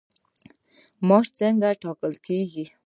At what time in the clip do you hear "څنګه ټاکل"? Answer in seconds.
1.39-2.13